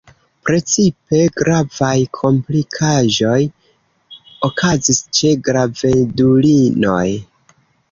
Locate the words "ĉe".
5.21-5.37